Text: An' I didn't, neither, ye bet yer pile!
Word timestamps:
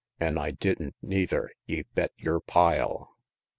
An' 0.19 0.39
I 0.39 0.49
didn't, 0.49 0.95
neither, 1.03 1.51
ye 1.67 1.83
bet 1.93 2.11
yer 2.17 2.39
pile! 2.39 3.11